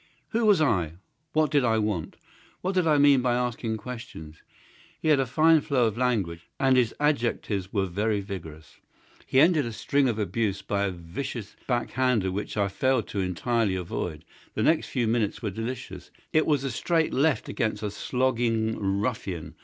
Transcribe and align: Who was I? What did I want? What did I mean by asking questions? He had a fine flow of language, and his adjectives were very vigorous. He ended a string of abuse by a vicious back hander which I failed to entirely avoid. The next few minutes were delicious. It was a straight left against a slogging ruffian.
Who 0.29 0.47
was 0.47 0.59
I? 0.59 0.93
What 1.33 1.51
did 1.51 1.63
I 1.63 1.77
want? 1.77 2.15
What 2.61 2.73
did 2.73 2.87
I 2.87 2.97
mean 2.97 3.21
by 3.21 3.35
asking 3.35 3.77
questions? 3.77 4.37
He 4.99 5.09
had 5.09 5.19
a 5.19 5.27
fine 5.27 5.61
flow 5.61 5.85
of 5.85 5.95
language, 5.95 6.47
and 6.59 6.75
his 6.75 6.95
adjectives 6.99 7.71
were 7.71 7.85
very 7.85 8.19
vigorous. 8.19 8.77
He 9.27 9.39
ended 9.39 9.63
a 9.67 9.71
string 9.71 10.09
of 10.09 10.17
abuse 10.17 10.63
by 10.63 10.85
a 10.85 10.89
vicious 10.91 11.55
back 11.67 11.91
hander 11.91 12.31
which 12.31 12.57
I 12.57 12.67
failed 12.67 13.07
to 13.09 13.19
entirely 13.19 13.75
avoid. 13.75 14.25
The 14.55 14.63
next 14.63 14.87
few 14.87 15.07
minutes 15.07 15.43
were 15.43 15.51
delicious. 15.51 16.09
It 16.33 16.47
was 16.47 16.63
a 16.63 16.71
straight 16.71 17.13
left 17.13 17.47
against 17.47 17.83
a 17.83 17.91
slogging 17.91 18.79
ruffian. 18.79 19.53